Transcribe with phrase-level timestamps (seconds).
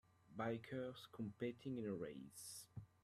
[0.35, 2.65] Bikers competing in a race.